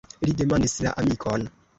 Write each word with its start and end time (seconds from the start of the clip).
Li 0.27 0.31
demandis 0.39 0.73
la 0.85 0.93
amikon. 1.03 1.45